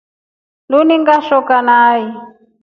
Linu 0.69 0.95
ngeshoka 1.01 1.57
nai. 1.67 2.03